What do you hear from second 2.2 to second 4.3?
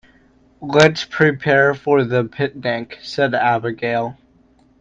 picnic!", said Abigail.